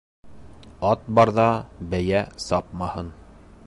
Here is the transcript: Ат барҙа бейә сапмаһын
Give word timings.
Ат 0.93 1.03
барҙа 1.19 1.47
бейә 1.93 2.25
сапмаһын 2.49 3.19